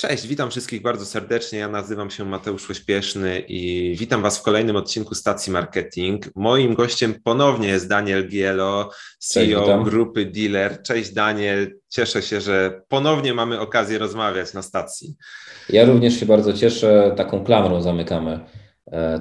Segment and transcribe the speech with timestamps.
[0.00, 1.58] Cześć, witam wszystkich bardzo serdecznie.
[1.58, 6.24] Ja nazywam się Mateusz Ośpieszny i witam Was w kolejnym odcinku Stacji Marketing.
[6.34, 10.82] Moim gościem ponownie jest Daniel Gielo, CEO Cześć, grupy Dealer.
[10.82, 15.14] Cześć Daniel, cieszę się, że ponownie mamy okazję rozmawiać na stacji.
[15.68, 18.67] Ja również się bardzo cieszę, taką klamrą zamykamy E,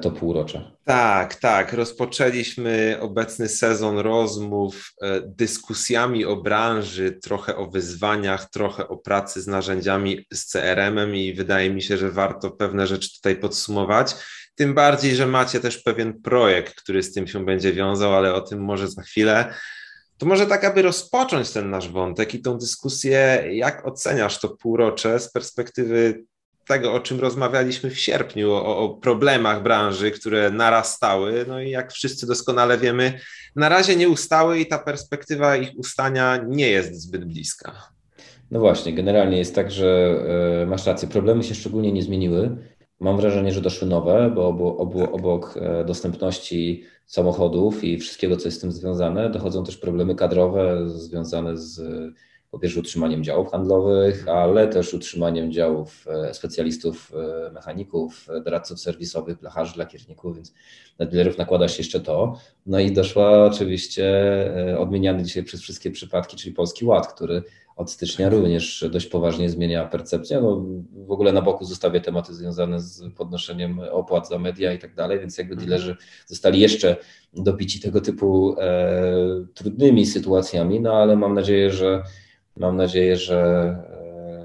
[0.01, 0.71] to półrocze.
[0.85, 1.73] Tak, tak.
[1.73, 9.47] Rozpoczęliśmy obecny sezon rozmów e, dyskusjami o branży, trochę o wyzwaniach, trochę o pracy z
[9.47, 14.15] narzędziami z CRM-em i wydaje mi się, że warto pewne rzeczy tutaj podsumować.
[14.55, 18.41] Tym bardziej, że macie też pewien projekt, który z tym się będzie wiązał, ale o
[18.41, 19.53] tym może za chwilę.
[20.17, 25.19] To może tak, aby rozpocząć ten nasz wątek i tą dyskusję, jak oceniasz to półrocze
[25.19, 26.23] z perspektywy
[26.67, 31.45] tego, o czym rozmawialiśmy w sierpniu, o, o, problemach branży, które narastały.
[31.47, 33.19] No i jak wszyscy doskonale wiemy,
[33.55, 37.97] na razie nie ustały i ta perspektywa ich ustania nie jest zbyt bliska.
[38.51, 40.19] No właśnie, generalnie jest tak, że
[40.61, 42.57] e, masz rację, problemy się szczególnie nie zmieniły.
[42.99, 45.15] Mam wrażenie, że doszły nowe, bo obok, tak.
[45.15, 50.89] obok e, dostępności samochodów i wszystkiego, co jest z tym związane, dochodzą też problemy kadrowe
[50.89, 51.81] związane z
[52.57, 57.11] po pierwsze utrzymaniem działów handlowych, ale też utrzymaniem działów e, specjalistów,
[57.47, 60.53] e, mechaników, e, doradców serwisowych, blacharzy, lakierników, więc
[60.99, 62.39] na dealerów nakłada się jeszcze to.
[62.65, 64.05] No i doszła oczywiście
[64.77, 67.43] odmieniany dzisiaj przez wszystkie przypadki, czyli Polski Ład, który
[67.75, 70.41] od stycznia również dość poważnie zmienia percepcję.
[70.41, 70.65] No,
[71.07, 75.19] w ogóle na boku zostawię tematy związane z podnoszeniem opłat za media i tak dalej,
[75.19, 75.69] więc jakby mhm.
[75.69, 76.95] dealerzy zostali jeszcze
[77.33, 82.03] dobici tego typu e, trudnymi sytuacjami, no ale mam nadzieję, że
[82.59, 83.39] Mam nadzieję, że,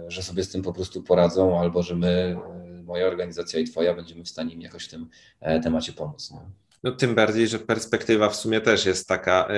[0.07, 2.37] e, że sobie z tym po prostu poradzą, albo że my,
[2.79, 5.09] e, moja organizacja i Twoja, będziemy w stanie im jakoś w tym
[5.41, 6.31] e, temacie pomóc.
[6.31, 6.51] No,
[6.83, 9.49] no tym bardziej, że perspektywa w sumie też jest taka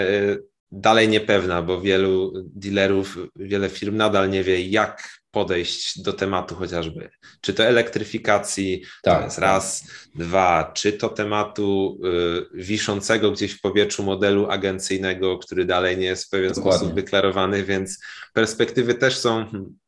[0.72, 7.10] dalej niepewna, bo wielu dealerów, wiele firm nadal nie wie, jak podejść do tematu chociażby.
[7.40, 11.98] Czy to elektryfikacji, tak, to jest raz, dwa, czy to tematu
[12.54, 16.78] y, wiszącego gdzieś w powietrzu modelu agencyjnego, który dalej nie jest w pewien Dokładnie.
[16.78, 17.98] sposób wyklarowany, więc
[18.34, 19.46] perspektywy też są,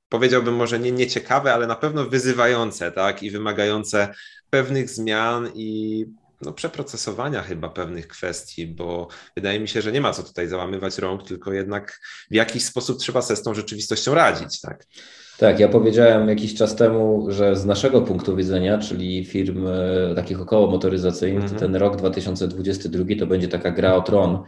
[0.09, 4.09] powiedziałbym może nie nieciekawe, ale na pewno wyzywające, tak, i wymagające
[4.51, 6.07] pewnych zmian i
[6.43, 10.99] no, przeprocesowania chyba pewnych kwestii, bo wydaje mi się, że nie ma co tutaj załamywać
[10.99, 14.85] rąk, tylko jednak w jakiś sposób trzeba sobie z tą rzeczywistością radzić, tak?
[15.39, 20.41] Tak, ja powiedziałem jakiś czas temu, że z naszego punktu widzenia, czyli firm e, takich
[20.41, 21.59] około motoryzacyjnych, mm -hmm.
[21.59, 24.43] ten rok 2022 to będzie taka gra o tron,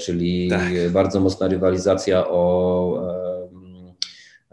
[0.00, 0.72] czyli tak.
[0.92, 3.34] bardzo mocna rywalizacja o e,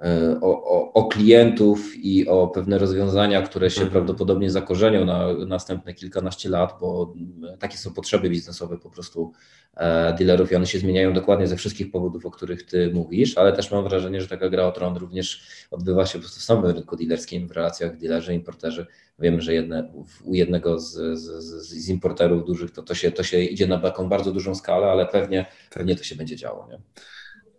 [0.01, 3.91] E, o, o, o, klientów i o pewne rozwiązania, które się mhm.
[3.91, 7.13] prawdopodobnie zakorzenią na następne kilkanaście lat, bo
[7.59, 9.31] takie są potrzeby biznesowe po prostu
[9.77, 13.53] e, dealerów i one się zmieniają dokładnie ze wszystkich powodów, o których Ty mówisz, ale
[13.53, 15.41] też mam wrażenie, że taka gra o tron również
[15.71, 18.85] odbywa się po prostu w samym rynku dealerskim, w relacjach dealerzy, importerzy.
[19.21, 19.91] Wiemy, że jedne,
[20.23, 24.09] u jednego z, z, z, importerów dużych to, to, się, to się idzie na taką
[24.09, 26.67] bardzo dużą skalę, ale pewnie, pewnie to się będzie działo.
[26.71, 26.79] Nie?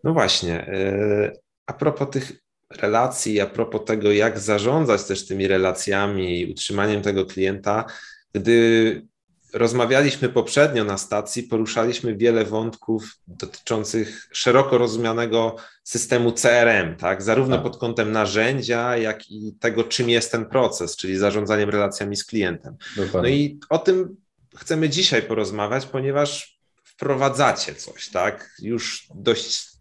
[0.04, 0.66] No właśnie.
[0.66, 1.32] E,
[1.66, 2.32] a propos tych
[2.70, 7.84] relacji, a propos tego, jak zarządzać też tymi relacjami i utrzymaniem tego klienta,
[8.32, 9.06] gdy
[9.52, 17.22] rozmawialiśmy poprzednio na stacji, poruszaliśmy wiele wątków dotyczących szeroko rozumianego systemu CRM, tak?
[17.22, 17.62] zarówno tak.
[17.62, 22.76] pod kątem narzędzia, jak i tego, czym jest ten proces, czyli zarządzaniem relacjami z klientem.
[22.96, 23.30] Dokładnie.
[23.30, 24.16] No i o tym
[24.56, 28.50] chcemy dzisiaj porozmawiać, ponieważ wprowadzacie coś, tak?
[28.62, 29.72] Już dość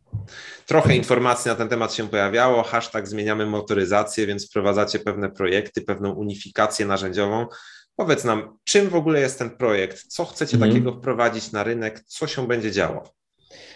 [0.65, 6.11] Trochę informacji na ten temat się pojawiało, hashtag zmieniamy motoryzację, więc wprowadzacie pewne projekty, pewną
[6.11, 7.47] unifikację narzędziową.
[7.95, 10.07] Powiedz nam, czym w ogóle jest ten projekt?
[10.07, 10.71] Co chcecie mhm.
[10.71, 12.03] takiego wprowadzić na rynek?
[12.07, 13.03] Co się będzie działo?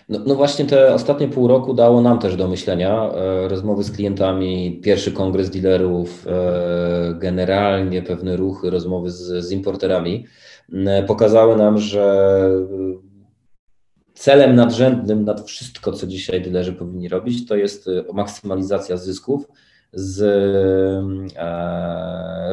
[0.09, 3.12] No, no, właśnie te ostatnie pół roku dało nam też do myślenia.
[3.12, 10.26] E, rozmowy z klientami, pierwszy kongres dealerów, e, generalnie pewne ruchy, rozmowy z, z importerami
[10.73, 12.50] e, pokazały nam, że
[14.14, 19.47] celem nadrzędnym nad wszystko, co dzisiaj dealerzy powinni robić, to jest maksymalizacja zysków
[19.94, 20.22] z
[21.34, 21.34] e,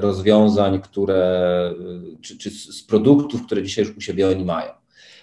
[0.03, 1.75] rozwiązań, które,
[2.21, 4.73] czy, czy z produktów, które dzisiaj już u siebie oni mają.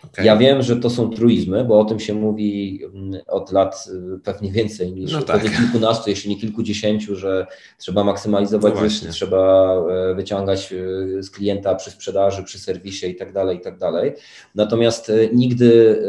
[0.03, 0.25] Okay.
[0.25, 3.85] Ja wiem, że to są truizmy, bo o tym się mówi mm, od lat
[4.15, 5.41] y, pewnie więcej niż no tak.
[5.57, 7.47] kilkunastu, jeśli nie kilkudziesięciu, że
[7.77, 13.15] trzeba maksymalizować no zyski, trzeba e, wyciągać e, z klienta przy sprzedaży, przy serwisie i
[13.15, 14.13] tak dalej, i tak dalej.
[14.55, 15.99] Natomiast e, nigdy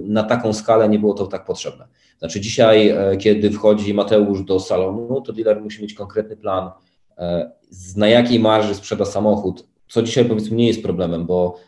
[0.00, 1.86] na taką skalę nie było to tak potrzebne.
[2.18, 6.70] Znaczy dzisiaj, kiedy wchodzi Mateusz do salonu, to dealer musi mieć konkretny plan,
[7.96, 11.58] na jakiej marży sprzeda samochód, co dzisiaj powiedzmy nie jest problemem, bo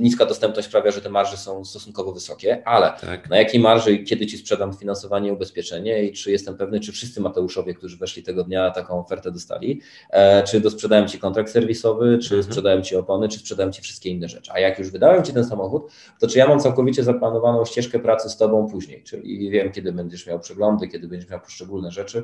[0.00, 3.30] niska dostępność sprawia, że te marże są stosunkowo wysokie, ale tak.
[3.30, 6.92] na jakiej marży i kiedy Ci sprzedam finansowanie i ubezpieczenie i czy jestem pewny, czy
[6.92, 9.80] wszyscy Mateuszowie, którzy weszli tego dnia, taką ofertę dostali,
[10.10, 12.42] e, czy sprzedałem Ci kontrakt serwisowy, czy mhm.
[12.42, 14.50] sprzedałem Ci opony, czy sprzedałem Ci wszystkie inne rzeczy.
[14.54, 15.82] A jak już wydałem Ci ten samochód,
[16.20, 20.26] to czy ja mam całkowicie zaplanowaną ścieżkę pracy z Tobą później, czyli wiem, kiedy będziesz
[20.26, 22.22] miał przeglądy, kiedy będziesz miał poszczególne rzeczy,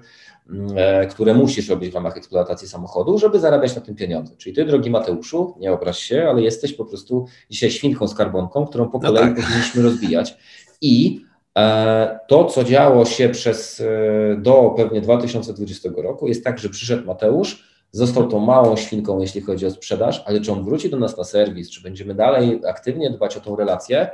[0.50, 4.36] mm, e, które musisz robić w ramach eksploatacji samochodu, żeby zarabiać na tym pieniądze.
[4.36, 8.88] Czyli Ty, drogi Mateuszu, nie obraź się, ale jesteś po prostu dzisiaj świnką skarbonką, którą
[8.88, 9.44] po no kolei no tak.
[9.44, 10.36] powinniśmy rozwijać.
[10.80, 11.24] I
[11.58, 17.06] e, to, co działo się przez e, do pewnie 2020 roku, jest tak, że przyszedł
[17.06, 21.16] Mateusz, został tą małą świnką, jeśli chodzi o sprzedaż, ale czy on wróci do nas
[21.16, 24.10] na serwis, czy będziemy dalej aktywnie dbać o tą relację,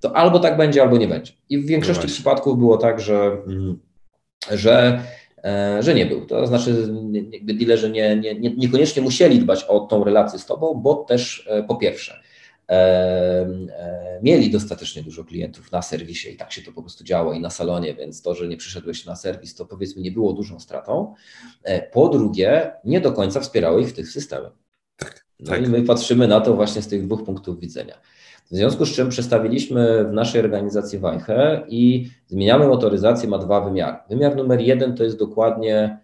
[0.00, 1.32] to albo tak będzie, albo nie będzie.
[1.48, 3.78] I w większości no przypadków było tak, że, mm,
[4.50, 5.02] że,
[5.80, 6.26] że nie był.
[6.26, 6.88] To znaczy,
[7.30, 11.48] jakby dealerzy nie, nie, nie, niekoniecznie musieli dbać o tą relację z tobą, bo też
[11.68, 12.20] po pierwsze,
[14.22, 17.50] mieli dostatecznie dużo klientów na serwisie i tak się to po prostu działo i na
[17.50, 21.14] salonie, więc to, że nie przyszedłeś na serwis, to powiedzmy nie było dużą stratą.
[21.62, 24.52] E, po drugie, nie do końca wspierało ich w tych systemach.
[24.96, 25.66] Tak, no tak.
[25.66, 27.94] i my patrzymy na to właśnie z tych dwóch punktów widzenia.
[28.50, 33.96] W związku z czym przestawiliśmy w naszej organizacji Wajchę i zmieniamy motoryzację, ma dwa wymiary.
[34.08, 35.98] Wymiar numer jeden to jest dokładnie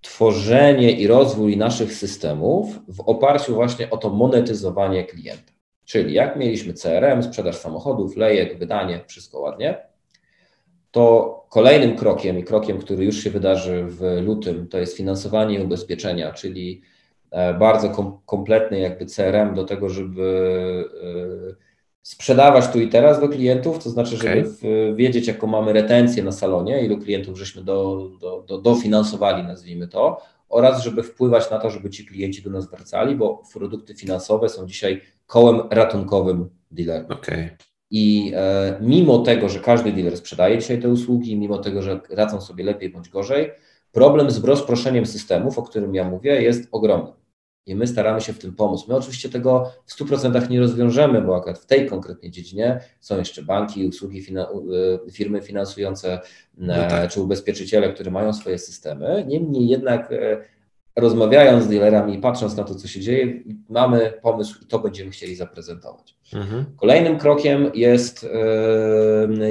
[0.00, 5.52] tworzenie i rozwój naszych systemów w oparciu właśnie o to monetyzowanie klienta.
[5.84, 9.78] Czyli jak mieliśmy CRM, sprzedaż samochodów, lejek, wydanie, wszystko ładnie,
[10.90, 15.62] to kolejnym krokiem i krokiem, który już się wydarzy w lutym, to jest finansowanie i
[15.62, 16.82] ubezpieczenia, czyli
[17.58, 20.84] bardzo kom kompletny jakby CRM do tego, żeby
[21.52, 21.66] e,
[22.02, 24.94] sprzedawać tu i teraz do klientów, to znaczy, żeby okay.
[24.94, 30.22] wiedzieć, jaką mamy retencję na salonie, ilu klientów żeśmy do, do, do, dofinansowali, nazwijmy to,
[30.48, 34.66] oraz żeby wpływać na to, żeby ci klienci do nas wracali, bo produkty finansowe są
[34.66, 37.10] dzisiaj kołem ratunkowym dealerów.
[37.10, 37.56] Okay.
[37.90, 42.40] I e, mimo tego, że każdy dealer sprzedaje dzisiaj te usługi, mimo tego, że radzą
[42.40, 43.50] sobie lepiej bądź gorzej,
[43.96, 47.12] problem z rozproszeniem systemów, o którym ja mówię, jest ogromny.
[47.66, 48.88] I my staramy się w tym pomóc.
[48.88, 53.42] My oczywiście tego w 100% nie rozwiążemy, bo akurat w tej konkretnej dziedzinie są jeszcze
[53.42, 54.48] banki, usługi, fina
[55.06, 56.20] e, firmy finansujące e,
[56.58, 57.10] no tak.
[57.10, 59.24] czy ubezpieczyciele, które mają swoje systemy.
[59.28, 60.44] Niemniej jednak e,
[60.96, 65.10] rozmawiając z dealerami i patrząc na to, co się dzieje, mamy pomysł i to będziemy
[65.10, 66.16] chcieli zaprezentować.
[66.34, 66.64] Mhm.
[66.76, 68.26] Kolejnym krokiem jest,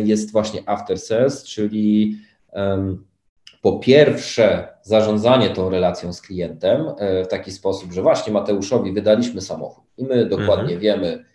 [0.04, 2.18] jest właśnie after sales, czyli
[3.66, 9.42] po pierwsze zarządzanie tą relacją z klientem e, w taki sposób, że właśnie Mateuszowi wydaliśmy
[9.42, 10.80] samochód i my dokładnie mhm.
[10.80, 11.26] wiemy,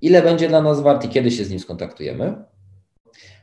[0.00, 2.34] ile będzie dla nas wart i kiedy się z nim skontaktujemy,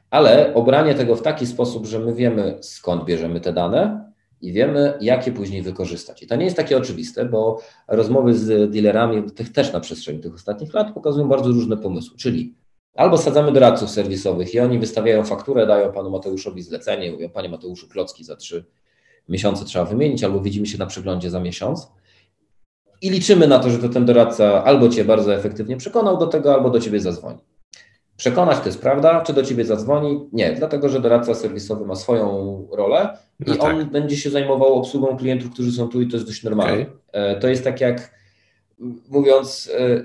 [0.09, 4.11] ale obranie tego w taki sposób, że my wiemy skąd bierzemy te dane,
[4.41, 6.23] i wiemy, jak je później wykorzystać.
[6.23, 10.33] I to nie jest takie oczywiste, bo rozmowy z dealerami tych też na przestrzeni tych
[10.33, 12.55] ostatnich lat pokazują bardzo różne pomysły, czyli
[12.95, 17.89] albo sadzamy doradców serwisowych i oni wystawiają fakturę, dają panu Mateuszowi zlecenie, mówią, panie Mateuszu,
[17.89, 18.65] klocki za trzy
[19.29, 21.91] miesiące trzeba wymienić, albo widzimy się na przeglądzie za miesiąc.
[23.01, 26.53] I liczymy na to, że to ten doradca albo cię bardzo efektywnie przekonał do tego,
[26.53, 27.39] albo do ciebie zadzwoni
[28.21, 30.29] przekonać, to jest prawda, czy do ciebie zadzwoni.
[30.33, 33.73] Nie, dlatego że doradca serwisowy ma swoją rolę i no tak.
[33.73, 36.85] on będzie się zajmował obsługą klientów, którzy są tu i to jest dość normalne.
[37.09, 37.39] Okay.
[37.39, 38.21] To jest tak jak
[39.09, 40.03] mówiąc, e, e,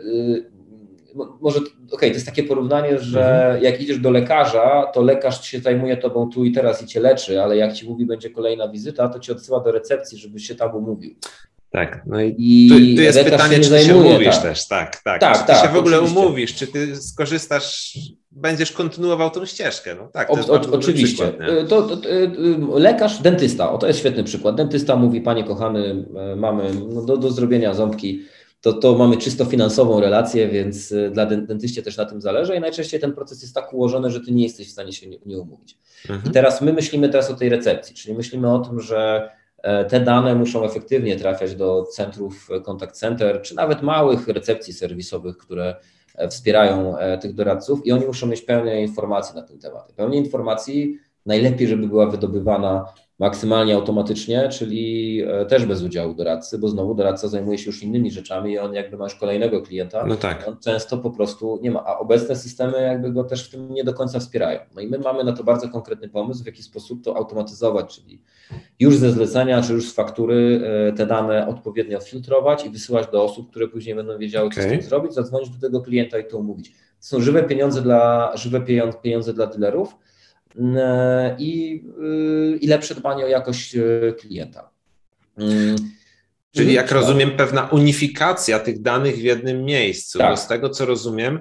[1.41, 3.63] może okej, okay, to jest takie porównanie, że mhm.
[3.63, 7.43] jak idziesz do lekarza, to lekarz się zajmuje tobą tu i teraz i cię leczy,
[7.43, 10.77] ale jak ci mówi, będzie kolejna wizyta, to ci odsyła do recepcji, żebyś się tam
[10.77, 11.15] umówił.
[11.71, 14.43] Tak, no i, I tu, tu, jest pytanie, czy ty się umówisz tak.
[14.43, 15.21] też, tak, tak.
[15.21, 16.21] tak czy ty tak, się w ogóle oczywiście.
[16.21, 17.99] umówisz, czy ty skorzystasz,
[18.31, 20.29] będziesz kontynuował tą ścieżkę, no tak.
[20.29, 21.29] To o, o, oczywiście.
[21.29, 22.09] Przykład, to, to, to,
[22.79, 24.57] lekarz, dentysta, o to jest świetny przykład.
[24.57, 28.23] Dentysta mówi, panie kochany, e, mamy no, do, do zrobienia ząbki,
[28.61, 32.61] to, to mamy czysto finansową relację, więc e, dla dentyście też na tym zależy i
[32.61, 35.39] najczęściej ten proces jest tak ułożony, że ty nie jesteś w stanie się nie, nie
[35.39, 35.79] umówić.
[36.09, 36.31] Mhm.
[36.31, 39.31] I teraz my myślimy teraz o tej recepcji, czyli myślimy o tym, że
[39.67, 45.37] E, te dane muszą efektywnie trafiać do centrów contact center, czy nawet małych recepcji serwisowych,
[45.37, 45.77] które
[46.15, 49.93] e, wspierają e, tych doradców i oni muszą mieć pełne informacji na ten temat.
[49.93, 52.85] Pełne informacji najlepiej, żeby była wydobywana
[53.19, 58.11] maksymalnie automatycznie, czyli e, też bez udziału doradcy, bo znowu doradca zajmuje się już innymi
[58.11, 60.49] rzeczami i on jakby masz kolejnego klienta, no tak.
[60.49, 63.85] on często po prostu nie ma, a obecne systemy jakby go też w tym nie
[63.85, 64.61] do końca wspierają.
[64.75, 68.23] No i my mamy na to bardzo konkretny pomysł, w jaki sposób to automatyzować, czyli
[68.81, 73.25] już ze zlecenia, czy już z faktury e, te dane odpowiednio filtrować i wysyłać do
[73.25, 74.65] osób, które później będą wiedziały, okay.
[74.65, 76.73] co z tym zrobić, zadzwonić do tego klienta i to umówić.
[76.73, 78.61] To są żywe pieniądze dla, żywe
[79.03, 79.97] pieniądze dla dealerów,
[81.39, 84.71] i, y, i lepsze dbanie o jakość y, klienta.
[85.39, 85.77] Mm,
[86.55, 90.19] Czyli jak rozumiem, pewna unifikacja tych danych w jednym miejscu.
[90.19, 90.31] Tak.
[90.31, 91.41] Bo z tego co rozumiem,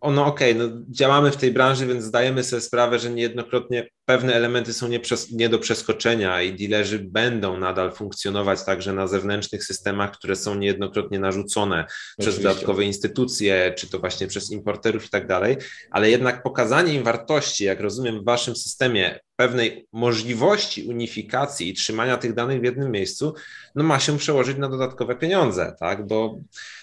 [0.00, 4.34] ono okej, okay, no działamy w tej branży, więc zdajemy sobie sprawę, że niejednokrotnie pewne
[4.34, 9.64] elementy są nie, przez, nie do przeskoczenia i dealerzy będą nadal funkcjonować także na zewnętrznych
[9.64, 12.16] systemach, które są niejednokrotnie narzucone Oczywiście.
[12.18, 15.56] przez dodatkowe instytucje, czy to właśnie przez importerów i tak dalej,
[15.90, 22.16] ale jednak pokazanie im wartości, jak rozumiem w waszym systemie, pewnej możliwości unifikacji i trzymania
[22.16, 23.34] tych danych w jednym miejscu,
[23.74, 26.06] no ma się przełożyć na dodatkowe pieniądze, tak?
[26.06, 26.38] Bo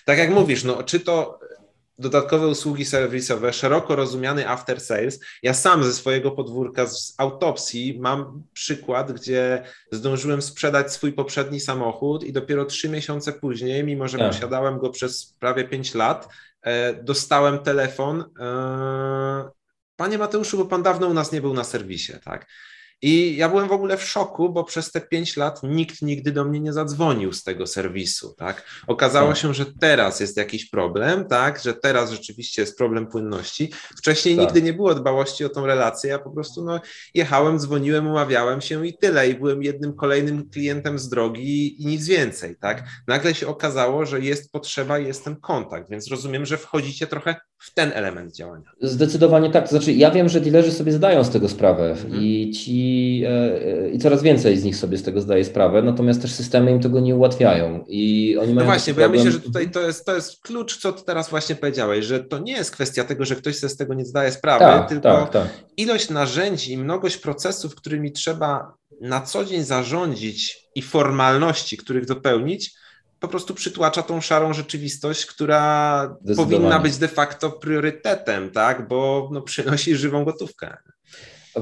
[0.05, 1.39] tak jak mówisz, no czy to
[2.00, 5.20] dodatkowe usługi serwisowe, szeroko rozumiany after sales.
[5.44, 12.24] Ja sam ze swojego podwórka z autopsji mam przykład, gdzie zdążyłem sprzedać swój poprzedni samochód
[12.24, 14.27] i dopiero trzy miesiące później, mimo że tak.
[14.27, 16.27] posiadałem go przez prawie pięć lat,
[16.62, 18.24] e, dostałem telefon.
[18.39, 19.50] E,
[19.96, 22.48] Panie Mateuszu, bo pan dawno u nas nie był na serwisie, tak?
[23.01, 26.46] I ja byłem w ogóle w szoku, bo przez te pięć lat nikt nigdy do
[26.46, 28.66] mnie nie zadzwonił z tego serwisu, tak?
[28.88, 29.38] Okazało tak.
[29.38, 31.62] się, że teraz jest jakiś problem, tak?
[31.62, 33.72] Że teraz rzeczywiście jest problem płynności.
[33.98, 34.46] Wcześniej tak.
[34.46, 36.82] nigdy nie było dbałości o tą relację, ja po prostu no,
[37.13, 39.30] jechałem, dzwoniłem, umawiałem się i tyle.
[39.30, 42.84] I byłem jednym kolejnym klientem z drogi i nic więcej, tak?
[43.08, 47.36] Nagle się okazało, że jest potrzeba i jest ten kontakt, więc rozumiem, że wchodzicie trochę
[47.60, 48.72] w ten element działania.
[48.82, 49.64] Zdecydowanie tak.
[49.64, 52.24] To znaczy, ja wiem, że dealerzy sobie zdają z tego sprawę mhm.
[52.24, 56.22] i ci e, e, i coraz więcej z nich sobie z tego zdaje sprawę, natomiast
[56.22, 57.86] też systemy im tego nie ułatwiają.
[57.88, 60.42] I oni no mają no właśnie, bo ja myślę, że tutaj to jest, to jest
[60.42, 63.70] klucz, co ty teraz właśnie powiedziałeś, że to nie jest kwestia tego, że ktoś sobie
[63.70, 65.48] z tego nie zdaje sprawy, tak, tylko tak, tak.
[65.78, 72.74] ilość narzędzi i mnogość procesów, którymi trzeba na co dzień zarządzić i formalności, których dopełnić,
[73.19, 78.88] po prostu przytłacza tą szarą rzeczywistość, która powinna być de facto priorytetem, tak?
[78.88, 80.77] bo no, przynosi żywą gotówkę.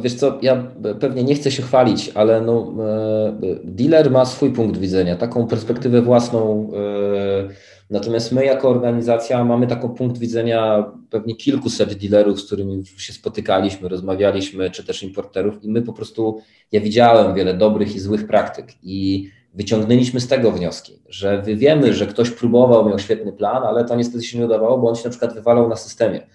[0.01, 4.79] Wiesz co, ja pewnie nie chcę się chwalić, ale no, e, dealer ma swój punkt
[4.79, 6.71] widzenia, taką perspektywę własną.
[6.73, 7.49] E,
[7.89, 13.89] natomiast my jako organizacja mamy taką punkt widzenia pewnie kilkuset dealerów, z którymi się spotykaliśmy,
[13.89, 18.67] rozmawialiśmy, czy też importerów i my po prostu, ja widziałem wiele dobrych i złych praktyk
[18.83, 23.95] i wyciągnęliśmy z tego wnioski, że wiemy, że ktoś próbował, miał świetny plan, ale to
[23.95, 26.27] niestety się nie udawało, bo on się na przykład wywalał na systemie.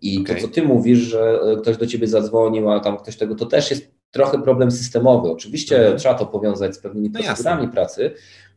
[0.00, 0.36] I okay.
[0.36, 3.46] to, co ty mówisz, że e, ktoś do ciebie zadzwonił, a tam ktoś tego, to
[3.46, 5.30] też jest trochę problem systemowy.
[5.30, 5.98] Oczywiście mhm.
[5.98, 7.72] trzeba to powiązać z pewnymi no procedurami jasne.
[7.72, 8.14] pracy,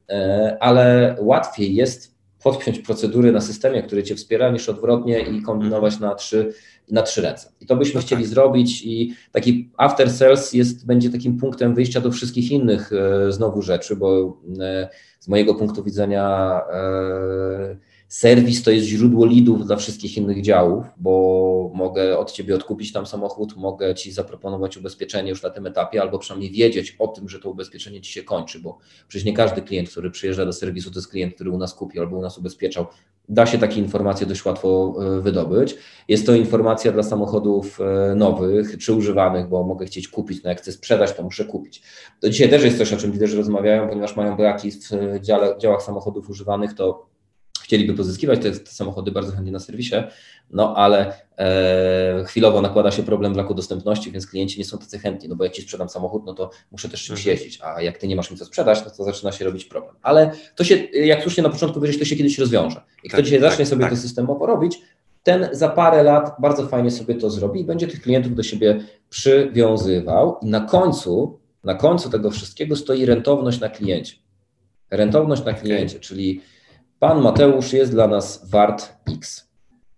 [0.10, 2.11] e, ale łatwiej jest
[2.44, 6.54] podpiąć procedury na systemie, który cię wspiera, niż odwrotnie i kombinować na trzy
[6.92, 7.52] na trzy ręce.
[7.62, 8.30] I to byśmy no chcieli tak.
[8.30, 13.62] zrobić i taki after sales jest, będzie takim punktem wyjścia do wszystkich innych e, znowu
[13.62, 17.78] rzeczy, bo e, z mojego punktu widzenia e,
[18.12, 23.06] Serwis to jest źródło lidów dla wszystkich innych działów, bo mogę od Ciebie odkupić tam
[23.06, 27.40] samochód, mogę Ci zaproponować ubezpieczenie już na tym etapie, albo przynajmniej wiedzieć o tym, że
[27.40, 28.78] to ubezpieczenie Ci się kończy, bo
[29.08, 32.00] przecież nie każdy klient, który przyjeżdża do serwisu, to jest klient, który u nas kupi
[32.00, 32.86] albo u nas ubezpieczał.
[33.30, 35.76] Da się takie informacje dość łatwo e, wydobyć.
[36.08, 40.62] Jest to informacja dla samochodów e, nowych czy używanych, bo mogę chcieć kupić, no jak
[40.62, 41.82] chcę sprzedać, to muszę kupić.
[42.20, 44.80] To dzisiaj też jest coś, o czym liderzy rozmawiają, ponieważ mają braki w
[45.22, 47.11] dziale, działach samochodów używanych, to
[47.64, 49.96] chcieliby pozyskiwać te, te samochody bardzo chętnie na serwisie,
[50.50, 55.30] no ale e, chwilowo nakłada się problem braku dostępności, więc klienci nie są tacy chętni,
[55.30, 57.38] no bo jak ci sprzedam samochód, no to muszę też czymś mhm.
[57.38, 59.96] jeździć, a jak ty nie masz mi co sprzedać, no to zaczyna się robić problem.
[60.02, 62.82] Ale to się, jak słusznie na początku powiedziałeś, to się kiedyś rozwiąże.
[63.04, 63.92] I kto tak, dzisiaj tak, zacznie sobie tak.
[63.92, 64.82] to systemowo robić,
[65.24, 68.84] ten za parę lat bardzo fajnie sobie to zrobi i będzie tych klientów do siebie
[69.10, 74.16] przywiązywał i na końcu, na końcu tego wszystkiego stoi rentowność na kliencie.
[74.92, 76.42] Rentowność na kliencie, czyli
[77.02, 79.50] Pan Mateusz jest dla nas wart X,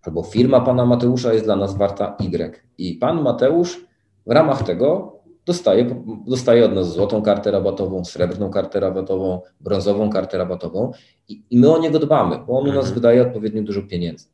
[0.02, 2.62] albo firma pana Mateusza jest dla nas warta Y.
[2.78, 3.86] I pan Mateusz
[4.28, 10.38] w ramach tego dostaje, dostaje od nas złotą kartę rabatową, srebrną kartę rabatową, brązową kartę
[10.38, 10.92] rabatową
[11.28, 12.96] i, i my o niego dbamy, bo on u nas mhm.
[12.96, 14.28] wydaje odpowiednio dużo pieniędzy.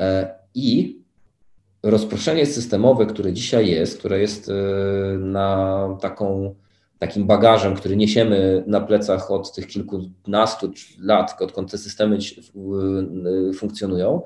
[0.00, 1.00] E, I
[1.82, 4.52] rozproszenie systemowe, które dzisiaj jest, które jest e,
[5.18, 6.54] na taką
[7.00, 12.18] takim bagażem, który niesiemy na plecach od tych kilkunastu lat, odkąd te systemy
[13.54, 14.22] funkcjonują,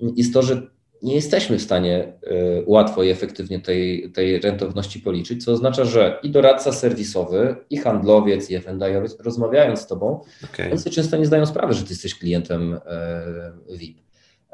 [0.00, 0.62] jest to, że
[1.02, 6.18] nie jesteśmy w stanie y, łatwo i efektywnie tej, tej rentowności policzyć, co oznacza, że
[6.22, 10.70] i doradca serwisowy, i handlowiec, i F&Iowiec rozmawiając z Tobą, okay.
[10.70, 14.05] oni sobie często nie zdają sprawy, że Ty jesteś klientem e, VIP.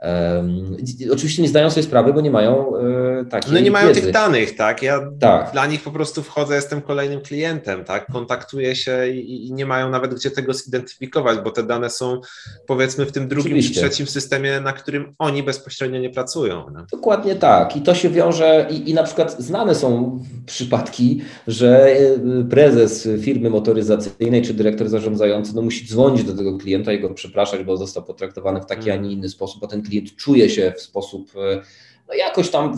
[0.03, 0.77] Um,
[1.13, 4.01] oczywiście nie zdają sobie sprawy, bo nie mają e, takiej No nie mają wiedzy.
[4.01, 4.83] tych danych, tak?
[4.83, 5.53] Ja tak.
[5.53, 8.07] dla nich po prostu wchodzę, jestem kolejnym klientem, tak?
[8.13, 12.21] Kontaktuję się i, i, nie mają nawet gdzie tego zidentyfikować, bo te dane są
[12.67, 13.75] powiedzmy w tym drugim Oczywiście.
[13.75, 16.67] czy trzecim systemie, na którym oni bezpośrednio nie pracują.
[16.75, 16.87] No.
[16.93, 17.77] Dokładnie tak.
[17.77, 23.51] I to się wiąże, i, i na przykład znane są przypadki, że e, prezes firmy
[23.51, 28.03] motoryzacyjnej czy dyrektor zarządzający no, musi dzwonić do tego klienta i go przepraszać, bo został
[28.03, 31.63] potraktowany w taki, a nie inny sposób, a ten klient czuje się w sposób e,
[32.09, 32.77] no jakoś tam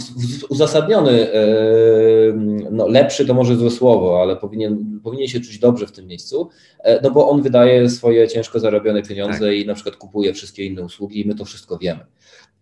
[0.48, 1.42] uzasadniony, e,
[2.70, 6.48] no lepszy to może złe słowo, ale powinien, powinien się czuć dobrze w tym miejscu,
[7.02, 9.54] no bo on wydaje swoje ciężko zarobione pieniądze tak.
[9.54, 12.06] i na przykład kupuje wszystkie inne usługi i my to wszystko wiemy.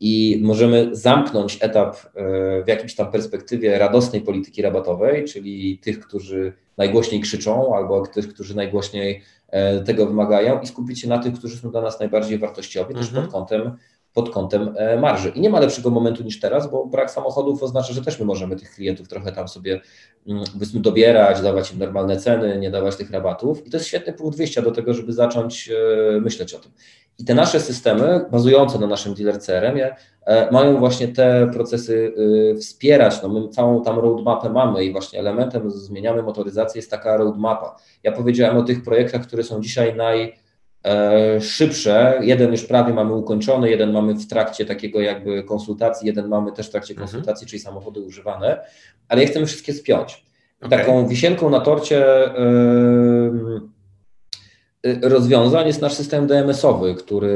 [0.01, 1.97] I możemy zamknąć etap
[2.65, 8.57] w jakiejś tam perspektywie radosnej polityki rabatowej, czyli tych, którzy najgłośniej krzyczą, albo tych, którzy
[8.57, 9.23] najgłośniej
[9.87, 13.07] tego wymagają, i skupić się na tych, którzy są dla nas najbardziej wartościowi, mhm.
[13.07, 13.77] też pod kątem
[14.15, 15.29] pod kątem marży.
[15.29, 18.57] I nie ma lepszego momentu niż teraz, bo brak samochodów oznacza, że też my możemy
[18.57, 19.81] tych klientów trochę tam sobie
[20.53, 23.67] powiedzmy dobierać, dawać im normalne ceny, nie dawać tych rabatów.
[23.67, 25.71] I to jest świetny punkt wyjścia do tego, żeby zacząć
[26.21, 26.73] myśleć o tym.
[27.19, 29.79] I te nasze systemy, bazujące na naszym dealer CRM,
[30.51, 32.15] mają właśnie te procesy
[32.61, 33.23] wspierać.
[33.23, 37.77] No my całą tam roadmapę mamy i właśnie elementem zmieniamy motoryzację jest taka roadmapa.
[38.03, 40.35] Ja powiedziałem o tych projektach, które są dzisiaj naj
[41.41, 42.19] szybsze.
[42.23, 46.69] Jeden już prawie mamy ukończony, jeden mamy w trakcie takiego jakby konsultacji, jeden mamy też
[46.69, 47.09] w trakcie Mhm.
[47.09, 48.61] konsultacji, czyli samochody używane,
[49.09, 50.25] ale ja chcemy wszystkie spiąć.
[50.63, 50.79] Okej.
[50.79, 52.05] Taką wisienką na torcie
[55.03, 57.29] rozwiązań jest nasz system DMS-owy, który,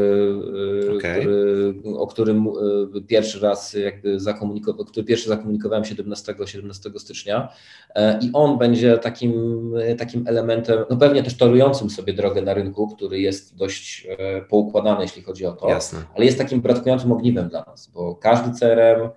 [0.84, 1.20] y, Okej.
[1.20, 2.46] który, o którym
[2.96, 7.48] y, pierwszy raz jakby zakomunikowałem, który pierwszy zakomunikowałem 17, 17 stycznia
[7.96, 12.88] E, i on będzie takim, takim elementem, no pewnie też torującym sobie drogę na rynku,
[12.96, 15.98] który jest dość e, poukładany, jeśli chodzi o to, Jasne.
[16.14, 19.08] ale jest takim bratkującym ogniwem dla nas, bo każdy CRM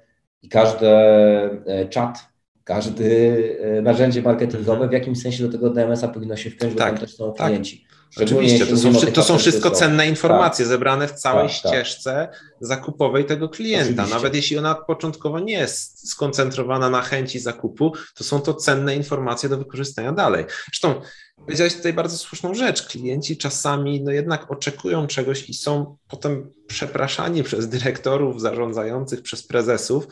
[0.42, 2.18] i każdy e, czat,
[2.64, 3.40] każdy
[3.84, 7.16] narzędzie marketingowe w jakimś sensie do tego DMS-a powinno się wpiąć, bo Tak, tam też
[7.16, 7.48] są tak.
[7.48, 7.76] klienci.
[7.76, 11.72] Szczególnie Oczywiście, to są, to są wszystko cenne informacje zebrane w całej Tak, tak.
[11.72, 12.28] ścieżce
[12.62, 13.84] zakupowej tego klienta.
[13.86, 14.16] Oczywiście.
[14.16, 19.50] Nawet jeśli ona początkowo nie jest skoncentrowana na chęci zakupu, to są to cenne informacje
[19.50, 20.46] do wykorzystania dalej.
[20.66, 21.02] Zresztą
[21.38, 22.88] powiedziałeś tutaj bardzo słuszną rzecz.
[22.88, 30.08] Klienci czasami no jednak oczekują czegoś i są potem przepraszani przez dyrektorów zarządzających, przez prezesów,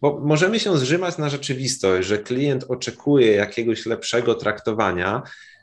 [0.00, 5.22] bo możemy się zrzymać na rzeczywistość, że klient oczekuje jakiegoś lepszego traktowania,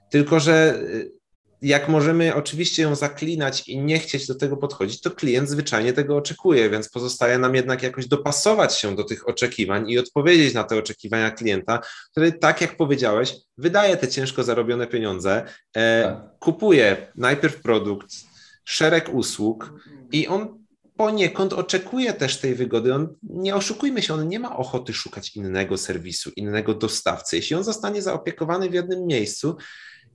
[0.10, 1.19] tylko że y,
[1.62, 6.18] jak możemy oczywiście ją zaklinać i nie chcieć do tego podchodzić, to klient zwyczajnie tego
[6.18, 10.78] oczekuje, więc pozostaje nam jednak jakoś dopasować się do tych oczekiwań i odpowiedzieć na te
[10.78, 11.80] oczekiwania klienta,
[12.12, 15.46] który, tak jak powiedziałeś, wydaje te ciężko zarobione pieniądze,
[15.78, 16.40] e, Tak.
[16.40, 18.10] kupuje najpierw produkt,
[18.66, 19.74] szereg usług
[20.12, 20.60] i on
[20.98, 22.94] poniekąd oczekuje też tej wygody.
[22.94, 27.36] On, nie oszukujmy się, on nie ma ochoty szukać innego serwisu, innego dostawcy.
[27.36, 29.58] Jeśli on zostanie zaopiekowany w jednym miejscu,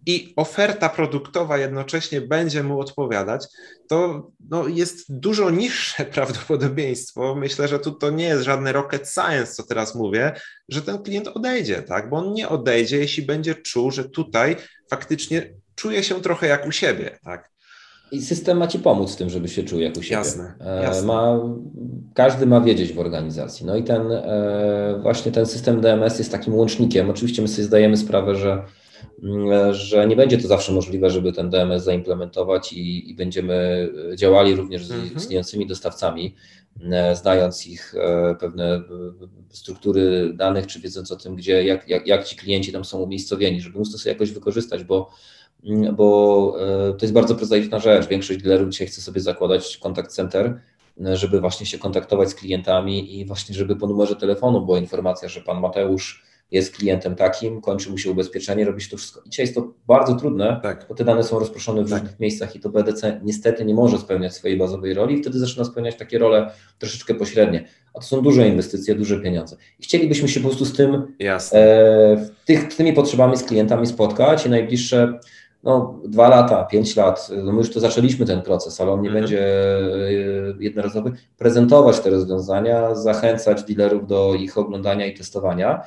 [0.07, 3.47] i oferta produktowa jednocześnie będzie mu odpowiadać,
[3.89, 7.35] to no, jest dużo niższe prawdopodobieństwo.
[7.35, 10.33] Myślę, że tu to nie jest żadne rocket science, co teraz mówię,
[10.69, 12.11] że ten klient odejdzie, tak?
[12.11, 14.57] Bo on nie odejdzie, jeśli będzie czuł, że tutaj
[14.91, 17.55] faktycznie czuje się trochę jak u siebie, tak?
[18.13, 20.17] I system ma ci pomóc w tym, żeby się czuł jak u siebie.
[20.17, 21.07] Jasne, E, jasne.
[21.07, 21.41] Ma,
[22.15, 23.67] każdy ma wiedzieć w organizacji.
[23.67, 27.11] No i ten e, właśnie ten system DMS jest takim łącznikiem.
[27.11, 28.63] Oczywiście my sobie zdajemy sprawę, że,
[29.71, 34.87] że nie będzie to zawsze możliwe, żeby ten DMS zaimplementować i, i będziemy działali również
[34.87, 35.17] z Mhm.
[35.17, 36.35] istniejącymi dostawcami,
[36.91, 38.83] e, znając ich e, pewne e,
[39.49, 43.61] struktury danych, czy wiedząc o tym, gdzie, jak, jak, jak ci klienci tam są umiejscowieni,
[43.61, 45.11] żeby móc to sobie jakoś wykorzystać, bo
[45.93, 48.09] bo e, to jest bardzo prozaiczna rzecz.
[48.09, 50.61] Większość dealerów dzisiaj chce sobie zakładać kontakt center,
[51.07, 55.29] e, żeby właśnie się kontaktować z klientami i właśnie, żeby po numerze telefonu była informacja,
[55.29, 59.21] że pan Mateusz jest klientem takim, kończy mu się ubezpieczenie, robi się to wszystko.
[59.27, 60.87] I dzisiaj jest to bardzo trudne, Tak.
[60.89, 62.01] bo te dane są rozproszone w Tak.
[62.01, 65.65] różnych miejscach i to BDC niestety nie może spełniać swojej bazowej roli i wtedy zaczyna
[65.65, 67.65] spełniać takie role troszeczkę pośrednie.
[67.95, 69.57] A to są duże inwestycje, duże pieniądze.
[69.81, 71.15] I chcielibyśmy się po prostu z tym
[71.53, 75.19] e, tych, z tymi potrzebami z klientami spotkać i najbliższe
[75.63, 79.09] no, dwa lata, pięć lat, no my już to zaczęliśmy ten proces, ale on nie
[79.09, 79.25] Mhm.
[79.25, 80.13] będzie e,
[80.61, 85.81] jednorazowy, prezentować te rozwiązania, zachęcać dealerów do ich oglądania i testowania,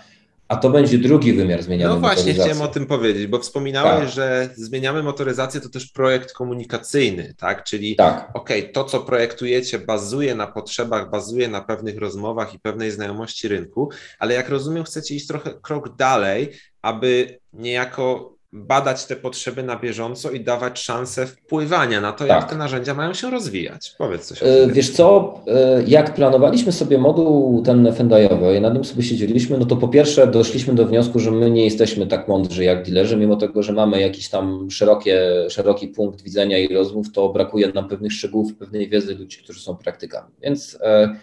[0.48, 4.10] a to będzie drugi wymiar zmieniania No właśnie, chciałem o tym powiedzieć, bo wspominałeś, Tak.
[4.10, 7.64] że zmieniamy motoryzację to też projekt komunikacyjny, tak?
[7.64, 12.92] Czyli Tak, okej, to co projektujecie bazuje na potrzebach, bazuje na pewnych rozmowach i pewnej
[12.92, 19.64] znajomości rynku, ale jak rozumiem, chcecie iść trochę krok dalej, aby niejako badać te potrzeby
[19.64, 22.28] na bieżąco i dawać szansę wpływania na to, tak.
[22.28, 23.96] jak te narzędzia mają się rozwijać.
[23.98, 24.74] Powiedz coś o tym.
[24.74, 29.66] Wiesz co, e, jak planowaliśmy sobie moduł ten fendajowy i nad nim sobie siedzieliśmy, no
[29.66, 33.36] to po pierwsze doszliśmy do wniosku, że my nie jesteśmy tak mądrzy jak dealerzy, mimo
[33.36, 38.14] tego, że mamy jakiś tam szerokie, szeroki punkt widzenia i rozmów, to brakuje nam pewnych
[38.14, 40.32] szczegółów, pewnej wiedzy ludzi, którzy są praktykami.
[40.42, 41.16] Więc e,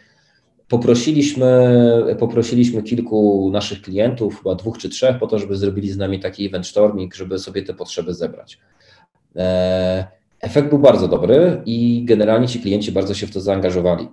[0.75, 6.21] Poprosiliśmy, poprosiliśmy kilku naszych klientów, chyba dwóch czy trzech, po to, żeby zrobili z nami
[6.21, 8.59] taki event storming, żeby sobie te potrzeby zebrać.
[9.37, 10.07] E,
[10.41, 14.09] efekt był bardzo dobry i generalnie ci klienci bardzo się w to zaangażowali.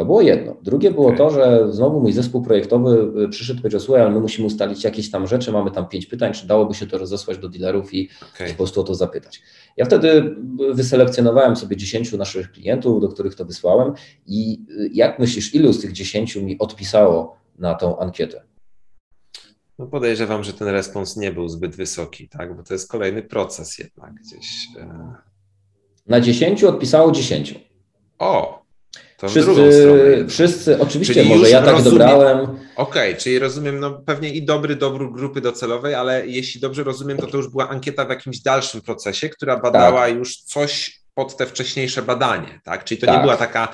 [0.00, 0.56] To było jedno.
[0.62, 1.18] Drugie było okay.
[1.18, 4.84] to, że znowu mój zespół projektowy y, przyszedł i powiedział, słuchaj, ale my musimy ustalić
[4.84, 8.08] jakieś tam rzeczy, mamy tam pięć pytań, czy dałoby się to rozesłać do dealerów i
[8.34, 8.48] okay.
[8.48, 9.42] po prostu o to zapytać.
[9.76, 10.36] Ja wtedy
[10.72, 13.92] wyselekcjonowałem sobie dziesięciu naszych klientów, do których to wysłałem
[14.26, 18.42] i y, jak myślisz, ilu z tych dziesięciu mi odpisało na tą ankietę?
[19.78, 22.56] No podejrzewam, że ten respons nie był zbyt wysoki, tak?
[22.56, 24.68] bo to jest kolejny proces jednak gdzieś.
[24.78, 25.14] E.
[26.06, 27.54] Na dziesięciu odpisało dziesięciu.
[28.18, 28.59] O,
[29.20, 32.40] to wszyscy, wszyscy, oczywiście, czyli może ja tak rozumiem, dobrałem.
[32.40, 37.18] Okej, okay, czyli rozumiem, no pewnie i dobry dobór grupy docelowej, ale jeśli dobrze rozumiem,
[37.18, 40.16] to to już była ankieta w jakimś dalszym procesie, która badała tak.
[40.16, 42.84] już coś pod te wcześniejsze badanie, tak?
[42.84, 43.16] Czyli to tak.
[43.16, 43.68] nie była taka,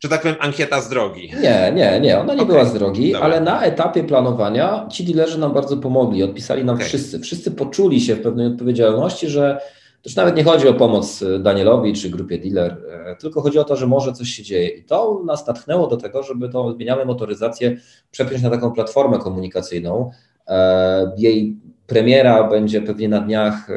[0.00, 1.32] że tak powiem, ankieta z drogi.
[1.42, 2.52] Nie, nie, nie, ona nie okay.
[2.52, 3.26] była z drogi, Dobra.
[3.26, 6.88] ale na etapie planowania ci dealerzy nam bardzo pomogli, odpisali nam okay.
[6.88, 7.20] wszyscy.
[7.20, 9.60] Wszyscy poczuli się w pewnej odpowiedzialności, że
[10.02, 13.58] to już nawet nie chodzi o pomoc e, Danielowi czy grupie dealer, e, tylko chodzi
[13.58, 14.68] o to, że może coś się dzieje.
[14.68, 17.76] I to nas natchnęło do tego, żeby tą zmieniamy motoryzację
[18.10, 20.10] przepiąć na taką platformę komunikacyjną.
[20.48, 23.68] E, jej premiera będzie pewnie na dniach,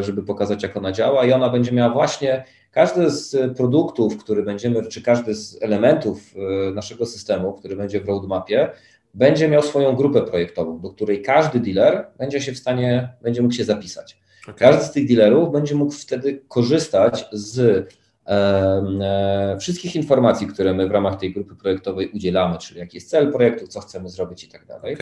[0.00, 4.86] żeby pokazać, jak ona działa, i ona będzie miała właśnie każdy z produktów, który będziemy,
[4.86, 6.34] czy każdy z elementów
[6.74, 8.70] naszego systemu, który będzie w roadmapie,
[9.14, 13.54] będzie miał swoją grupę projektową, do której każdy dealer będzie się w stanie, będzie mógł
[13.54, 14.23] się zapisać.
[14.44, 14.54] Okay.
[14.54, 17.88] Każdy z tych dealerów będzie mógł wtedy korzystać z
[18.26, 23.32] e, wszystkich informacji, które my w ramach tej grupy projektowej udzielamy, czyli jaki jest cel
[23.32, 24.96] projektu, co chcemy zrobić i tak dalej.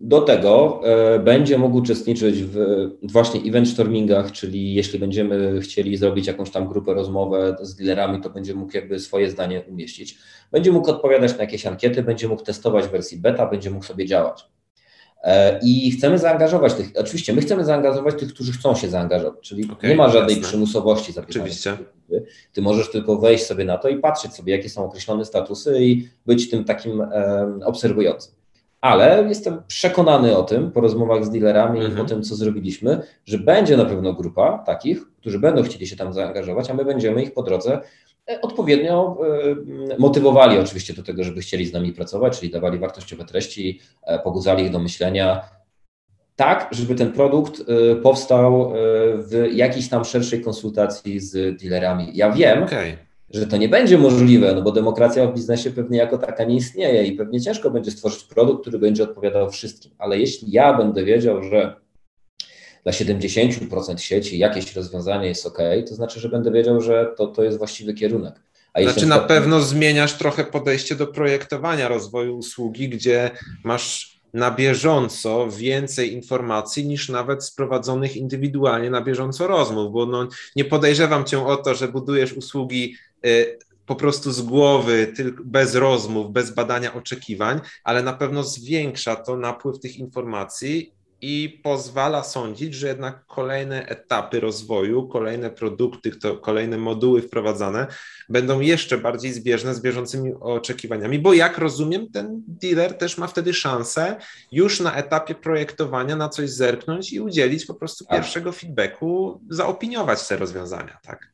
[0.00, 2.56] Do tego e, będzie mógł uczestniczyć w
[3.02, 8.30] właśnie event stormingach, czyli jeśli będziemy chcieli zrobić jakąś tam grupę rozmowę z dealerami, to
[8.30, 10.18] będzie mógł jakby swoje zdanie umieścić.
[10.52, 14.48] Będzie mógł odpowiadać na jakieś ankiety, będzie mógł testować wersji beta, będzie mógł sobie działać.
[15.22, 19.70] E, I chcemy zaangażować tych, oczywiście my chcemy zaangażować tych, którzy chcą się zaangażować, czyli
[19.72, 20.48] okay, nie ma żadnej jasne.
[20.48, 21.76] przymusowości Oczywiście.
[22.52, 26.08] Ty możesz tylko wejść sobie na to i patrzeć sobie, jakie są określone statusy i
[26.26, 28.32] być tym takim um, obserwującym.
[28.80, 31.94] Ale jestem przekonany o tym, po rozmowach z dealerami mhm.
[31.94, 35.96] i po tym, co zrobiliśmy, że będzie na pewno grupa takich, którzy będą chcieli się
[35.96, 37.80] tam zaangażować, a my będziemy ich po drodze
[38.42, 39.18] odpowiednio
[39.90, 44.18] e, motywowali oczywiście do tego, żeby chcieli z nami pracować, czyli dawali wartościowe treści, e,
[44.18, 45.58] pobudzali ich do myślenia,
[46.36, 47.62] tak, żeby ten produkt
[48.02, 48.72] powstał
[49.14, 52.10] w jakiejś tam szerszej konsultacji z dealerami.
[52.14, 52.98] Ja wiem, okay.
[53.30, 57.04] że to nie będzie możliwe, no bo demokracja w biznesie pewnie jako taka nie istnieje
[57.04, 61.42] i pewnie ciężko będzie stworzyć produkt, który będzie odpowiadał wszystkim, ale jeśli ja będę wiedział,
[61.42, 61.76] że
[62.84, 67.42] dla 70% sieci jakieś rozwiązanie jest ok, to znaczy, że będę wiedział, że to, to
[67.42, 68.34] jest właściwy kierunek.
[68.74, 73.30] A znaczy na pewno zmieniasz trochę podejście do projektowania rozwoju usługi, gdzie
[73.64, 80.64] masz na bieżąco więcej informacji niż nawet sprowadzonych indywidualnie na bieżąco rozmów, bo no, nie
[80.64, 86.32] podejrzewam cię o to, że budujesz usługi y, po prostu z głowy, tylko bez rozmów,
[86.32, 92.88] bez badania oczekiwań, ale na pewno zwiększa to napływ tych informacji i pozwala sądzić, że
[92.88, 97.86] jednak kolejne etapy rozwoju, kolejne produkty, kolejne moduły wprowadzane
[98.28, 103.54] będą jeszcze bardziej zbieżne z bieżącymi oczekiwaniami, bo jak rozumiem, ten dealer też ma wtedy
[103.54, 104.16] szansę
[104.52, 108.16] już na etapie projektowania na coś zerknąć i udzielić po prostu tak.
[108.16, 111.32] pierwszego feedbacku, zaopiniować te rozwiązania, tak?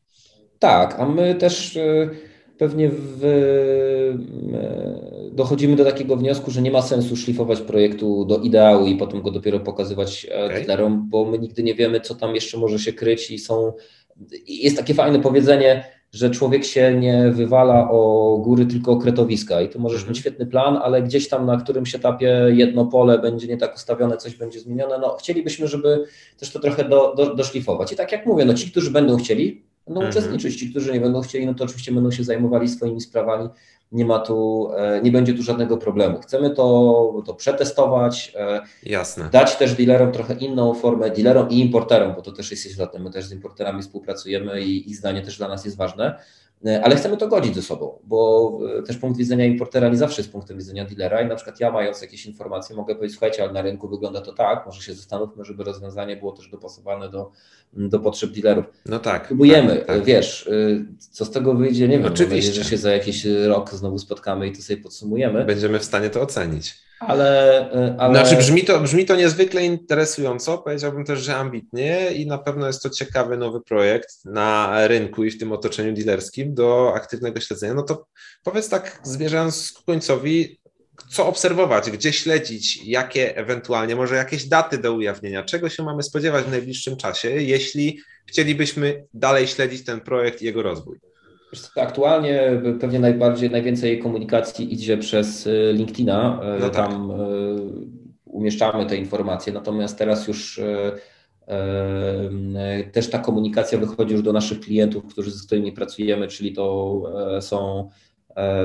[0.58, 2.33] Tak, a my też y,
[2.64, 3.24] pewnie w,
[4.54, 9.22] e, dochodzimy do takiego wniosku, że nie ma sensu szlifować projektu do ideału i potem
[9.22, 10.56] go dopiero pokazywać e, okay.
[10.56, 13.72] dealerom, bo my nigdy nie wiemy, co tam jeszcze może się kryć i są.
[14.46, 19.60] Jest takie fajne powiedzenie, że człowiek się nie wywala o góry, tylko o kretowiska.
[19.60, 23.18] I to możesz mm mieć świetny plan, ale gdzieś tam na którymś etapie jedno pole
[23.18, 24.98] będzie nie tak ustawione, coś będzie zmienione.
[24.98, 26.04] No, chcielibyśmy, żeby
[26.38, 27.92] też to trochę do, do, doszlifować.
[27.92, 30.10] I tak jak mówię, no ci, którzy będą chcieli, będą mhm.
[30.10, 30.60] uczestniczyć.
[30.60, 33.48] Ci, którzy nie będą chcieli, no to oczywiście będą się zajmowali swoimi sprawami.
[33.92, 36.20] Nie ma tu, e, nie będzie tu żadnego problemu.
[36.20, 39.28] Chcemy to, to przetestować, e, Jasne.
[39.32, 43.00] dać też dealerom trochę inną formę, dealerom i importerom, bo to też jest istotne.
[43.00, 46.18] My też z importerami współpracujemy i ich zdanie też dla nas jest ważne.
[46.82, 50.58] Ale chcemy to godzić ze sobą, bo też punkt widzenia importera nie zawsze jest punktem
[50.58, 53.88] widzenia dealera i na przykład ja mając jakieś informacje mogę powiedzieć, słuchajcie, ale na rynku
[53.88, 57.30] wygląda to tak, może się zastanówmy, żeby rozwiązanie było też dopasowane do,
[57.72, 58.64] do potrzeb dealerów.
[58.86, 59.26] No tak.
[59.26, 60.04] Próbujemy, tak, tak.
[60.04, 60.50] wiesz,
[60.98, 62.52] co z tego wyjdzie, nie wiem, Oczywiście.
[62.52, 65.44] że się za jakiś rok znowu spotkamy i to sobie podsumujemy.
[65.44, 66.74] Będziemy w stanie to ocenić.
[67.00, 68.14] Ale, e, ale...
[68.18, 72.82] Znaczy brzmi to, brzmi to niezwykle interesująco, powiedziałbym też, że ambitnie i na pewno jest
[72.82, 77.74] to ciekawy nowy projekt na rynku i w tym otoczeniu dealerskim do aktywnego śledzenia.
[77.74, 78.06] No to
[78.42, 80.58] powiedz tak, zmierzając ku końcowi,
[81.10, 86.44] co obserwować, gdzie śledzić, jakie ewentualnie, może jakieś daty do ujawnienia, czego się mamy spodziewać
[86.44, 90.98] w najbliższym czasie, jeśli chcielibyśmy dalej śledzić ten projekt i jego rozwój.
[91.76, 96.40] Aktualnie pewnie najbardziej, najwięcej komunikacji idzie przez y, LinkedIna.
[96.56, 96.88] Y, no tak.
[96.88, 97.14] Tam y,
[98.24, 100.60] umieszczamy te informacje, natomiast teraz już
[102.92, 107.02] też ta komunikacja wychodzi już do naszych klientów, którzy, z którymi pracujemy, czyli to
[107.40, 107.88] są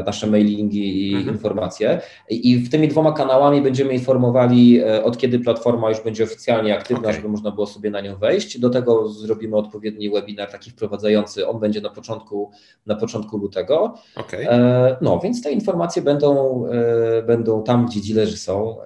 [0.05, 1.35] nasze mailingi i mhm.
[1.35, 2.01] informacje.
[2.29, 7.03] I w tymi dwoma kanałami będziemy informowali, e, od kiedy platforma już będzie oficjalnie aktywna,
[7.03, 7.13] okay.
[7.13, 8.59] żeby można było sobie na nią wejść.
[8.59, 11.47] Do tego zrobimy odpowiedni webinar taki wprowadzający.
[11.47, 12.51] On będzie na początku,
[12.85, 13.93] na początku lutego.
[14.15, 14.49] Okay.
[14.49, 16.63] E, no, więc te informacje będą,
[17.27, 18.77] będą tam, gdzie dealerzy są.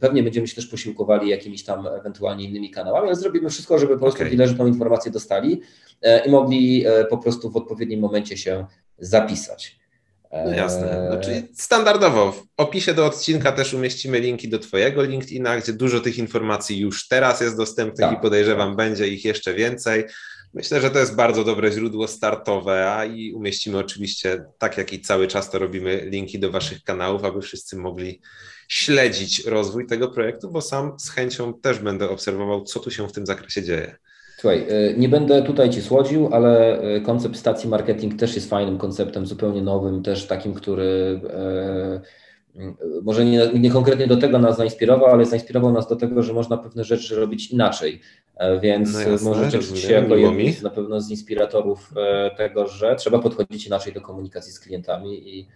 [0.00, 4.00] Pewnie będziemy się też posiłkowali jakimiś tam ewentualnie innymi kanałami, ale zrobimy wszystko, żeby po
[4.00, 4.36] prostu okay.
[4.36, 5.60] dealerzy tą informację dostali
[6.26, 8.66] i mogli po prostu w odpowiednim momencie się
[8.98, 9.77] zapisać.
[10.32, 11.08] No jasne.
[11.10, 16.00] No, czyli standardowo w opisie do odcinka też umieścimy linki do Twojego LinkedIna, gdzie dużo
[16.00, 20.04] tych informacji już teraz jest dostępnych tak, i podejrzewam, będzie ich jeszcze więcej.
[20.54, 25.00] Myślę, że to jest bardzo dobre źródło startowe, a i umieścimy oczywiście, tak jak i
[25.00, 28.20] cały czas to robimy, linki do Waszych kanałów, aby wszyscy mogli
[28.68, 33.12] śledzić rozwój tego projektu, bo sam z chęcią też będę obserwował, co tu się w
[33.12, 33.96] tym zakresie dzieje.
[34.40, 38.78] Słuchaj, y, nie będę tutaj Ci słodził, ale y, koncept stacji marketing też jest fajnym
[38.78, 41.20] konceptem, zupełnie nowym, też takim, który
[42.56, 42.68] y,
[43.02, 46.56] może nie, nie, konkretnie do tego nas zainspirował, ale zainspirował nas do tego, że można
[46.56, 48.00] pewne rzeczy robić inaczej.
[48.38, 52.66] E, więc no jasne, możecie czuć się jako jedni na pewno z inspiratorów e, tego,
[52.66, 55.48] że trzeba podchodzić inaczej do komunikacji z klientami i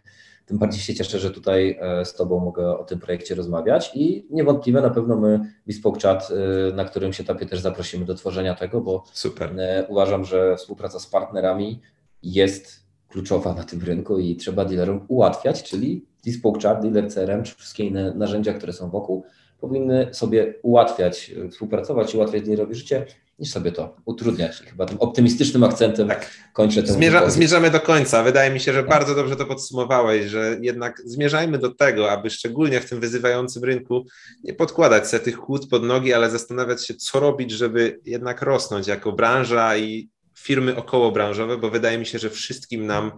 [0.46, 4.26] tym bardziej się cieszę, że tutaj e, z Tobą mogę o tym projekcie rozmawiać i
[4.30, 6.28] niewątpliwie na pewno my Bespoke Chat
[6.70, 9.60] e, na którym się Tobie też zaprosimy do tworzenia tego, bo Super.
[9.60, 11.80] E, uważam, że współpraca z partnerami
[12.22, 17.54] jest kluczowa na tym rynku i trzeba dealerom ułatwiać, czyli Bespoke Chat, Dealer CRM, czy
[17.54, 19.24] wszystkie inne narzędzia, które są wokół,
[19.60, 23.06] powinny sobie ułatwiać, współpracować i ułatwiać dealerowi życie
[23.42, 24.60] niż sobie to utrudniać.
[24.60, 26.30] I chyba tym optymistycznym akcentem tak.
[26.52, 28.22] kończę tę Zmierza, Zmierzamy do końca.
[28.22, 28.90] Wydaje mi się, że tak.
[28.90, 34.06] bardzo dobrze to podsumowałeś, że jednak zmierzajmy do tego, aby szczególnie w tym wyzywającym rynku
[34.44, 38.86] nie podkładać sobie tych chłód pod nogi, ale zastanawiać się, co robić, żeby jednak rosnąć
[38.86, 43.12] jako branża i firmy okołobranżowe, bo wydaje mi się, że wszystkim nam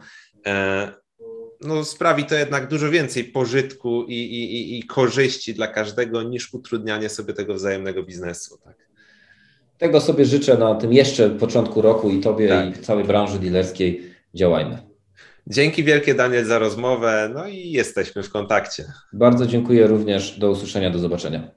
[0.47, 0.93] e,
[1.61, 7.09] no, sprawi to jednak dużo więcej pożytku i, i, i korzyści dla każdego niż utrudnianie
[7.09, 8.59] sobie tego wzajemnego biznesu.
[8.65, 8.94] Tak?
[9.79, 12.77] Tego sobie życzę na tym jeszcze początku roku i Tobie tak.
[12.77, 14.15] i całej branży dealerskiej.
[14.35, 14.79] Działajmy.
[15.47, 18.85] Dzięki wielkie Daniel za rozmowę, no i jesteśmy w kontakcie.
[19.13, 20.39] Bardzo dziękuję również.
[20.39, 21.51] Do usłyszenia, do zobaczenia.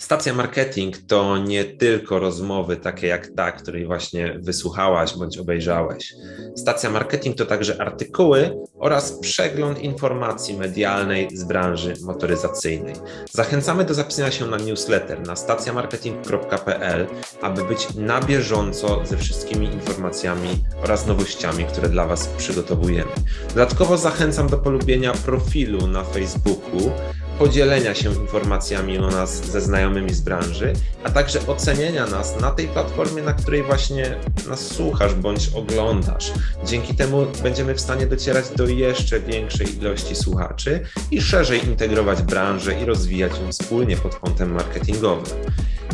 [0.00, 6.14] Stacja marketing to nie tylko rozmowy takie jak ta, której właśnie wysłuchałaś bądź obejrzałeś.
[6.56, 12.94] Stacja marketing to także artykuły oraz przegląd informacji medialnej z branży motoryzacyjnej.
[13.30, 17.06] Zachęcamy do zapisania się na newsletter na stacjamarketing.pl,
[17.42, 20.48] aby być na bieżąco ze wszystkimi informacjami
[20.82, 23.10] oraz nowościami, które dla Was przygotowujemy.
[23.48, 26.90] Dodatkowo zachęcam do polubienia profilu na Facebooku
[27.40, 30.72] podzielenia się informacjami o nas ze znajomymi z branży,
[31.04, 34.16] a także ocenienia nas na tej platformie, na której właśnie
[34.48, 36.32] nas słuchasz bądź oglądasz.
[36.64, 42.80] Dzięki temu będziemy w stanie docierać do jeszcze większej ilości słuchaczy i szerzej integrować branżę
[42.82, 45.36] i rozwijać ją wspólnie pod kątem marketingowym.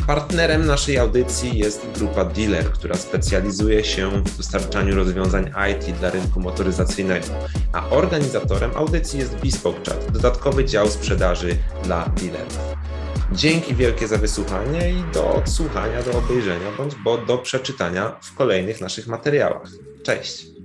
[0.07, 6.41] Partnerem naszej audycji jest grupa Dealer, która specjalizuje się w dostarczaniu rozwiązań IT dla rynku
[6.41, 7.27] motoryzacyjnego,
[7.73, 12.59] a organizatorem audycji jest Bespoke Chat, dodatkowy dział sprzedaży dla dealerów.
[13.33, 18.81] Dzięki wielkie za wysłuchanie i do odsłuchania, do obejrzenia bądź bo do przeczytania w kolejnych
[18.81, 19.69] naszych materiałach.
[20.03, 20.56] Cześć!